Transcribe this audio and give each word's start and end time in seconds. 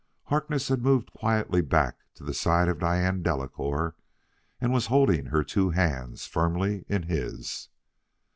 Harkness 0.23 0.69
had 0.69 0.81
moved 0.81 1.13
quietly 1.13 1.61
back 1.61 1.99
to 2.15 2.23
the 2.23 2.33
side 2.33 2.67
of 2.67 2.79
Diane 2.79 3.21
Delacouer 3.21 3.93
and 4.59 4.73
was 4.73 4.87
holding 4.87 5.27
her 5.27 5.43
two 5.43 5.69
hands 5.69 6.25
firmly 6.25 6.85
in 6.89 7.03
his. 7.03 7.69